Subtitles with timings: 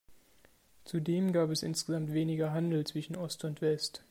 [0.83, 4.03] Zudem gab es insgesamt weniger Handel zwischen Ost und West.